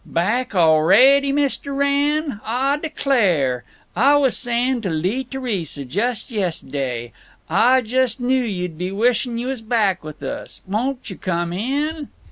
[0.03, 2.41] "Back already, Mist' Wrenn?
[2.43, 3.63] Ah declare,
[3.95, 7.11] Ah was saying to Lee Theresa just yest'day,
[7.51, 10.61] Ah just knew you'd be wishing you was back with us.
[10.65, 12.07] Won't you come in?"